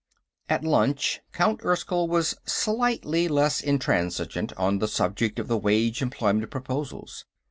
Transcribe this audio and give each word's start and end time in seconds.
At 0.49 0.63
lunch, 0.63 1.21
Count 1.31 1.59
Erskyll 1.63 2.07
was 2.07 2.33
slightly 2.43 3.27
less 3.27 3.61
intransigent 3.61 4.51
on 4.57 4.79
the 4.79 4.87
subject 4.87 5.37
of 5.37 5.47
the 5.47 5.59
wage 5.59 6.01
employment 6.01 6.49
proposals. 6.49 7.23